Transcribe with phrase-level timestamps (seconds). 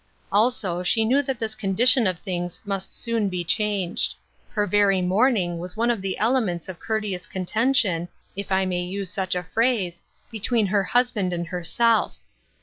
[0.31, 4.15] Also she knew that this condition of things must soon be changed.
[4.49, 9.11] Her very mourning was one of the elements of courteous contention, if I may use
[9.13, 10.01] such a phrase,
[10.31, 12.17] between her husband and herself.